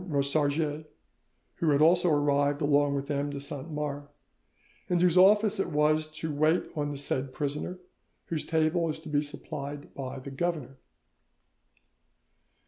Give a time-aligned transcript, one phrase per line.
[0.09, 0.83] Rosarges,
[1.57, 3.29] who had also arrived along with M.
[3.29, 4.09] de Saint Mars,
[4.89, 7.77] and whose office it was to wait on the said prisoner,
[8.25, 10.79] whose table is to be supplied by the governor."